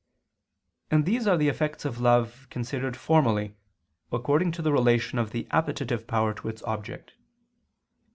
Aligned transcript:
And 0.89 1.05
these 1.05 1.27
are 1.27 1.37
the 1.37 1.47
effects 1.47 1.85
of 1.85 2.01
love 2.01 2.47
considered 2.49 2.97
formally, 2.97 3.53
according 4.11 4.51
to 4.53 4.63
the 4.63 4.73
relation 4.73 5.19
of 5.19 5.29
the 5.29 5.45
appetitive 5.51 6.07
power 6.07 6.33
to 6.33 6.47
its 6.49 6.63
object. 6.63 7.13